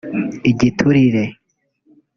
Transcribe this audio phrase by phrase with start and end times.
[0.51, 1.23] igiturire